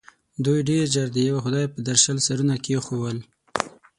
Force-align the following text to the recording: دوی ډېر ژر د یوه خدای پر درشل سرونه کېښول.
دوی 0.45 0.59
ډېر 0.69 0.83
ژر 0.93 1.07
د 1.13 1.17
یوه 1.29 1.39
خدای 1.45 1.65
پر 1.71 1.79
درشل 1.87 2.17
سرونه 2.27 2.55
کېښول. 2.65 3.17